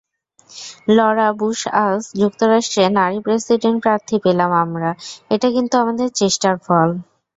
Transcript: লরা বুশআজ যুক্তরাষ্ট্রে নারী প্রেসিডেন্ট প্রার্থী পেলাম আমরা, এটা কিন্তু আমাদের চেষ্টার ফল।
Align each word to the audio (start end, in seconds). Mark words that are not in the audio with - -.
লরা 0.89 1.27
বুশআজ 1.39 2.01
যুক্তরাষ্ট্রে 2.21 2.83
নারী 2.99 3.17
প্রেসিডেন্ট 3.25 3.77
প্রার্থী 3.83 4.15
পেলাম 4.25 4.51
আমরা, 4.63 4.89
এটা 5.31 5.47
কিন্তু 5.55 5.75
আমাদের 5.83 6.07
চেষ্টার 6.21 6.53
ফল। 6.65 6.89